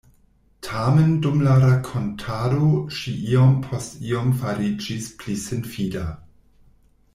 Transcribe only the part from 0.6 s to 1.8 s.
Tamen dum la